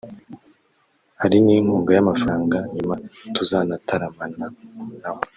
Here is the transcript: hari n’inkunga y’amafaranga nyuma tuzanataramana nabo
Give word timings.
hari 1.21 1.37
n’inkunga 1.45 1.91
y’amafaranga 1.93 2.57
nyuma 2.75 2.95
tuzanataramana 3.35 4.45
nabo 5.01 5.21